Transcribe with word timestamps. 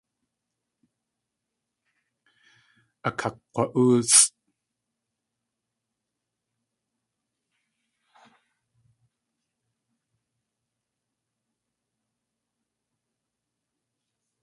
Akakg̲wa.óosʼ. 3.07 4.25